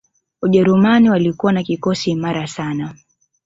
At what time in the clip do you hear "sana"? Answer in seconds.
2.47-2.95